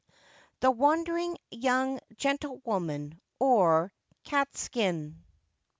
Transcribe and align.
THE 0.61 0.71
WANDERING 0.71 1.37
YOUNG 1.51 1.99
GENTLEWOMAN; 2.17 3.21
OR, 3.39 3.93
CATSKIN. 4.23 5.23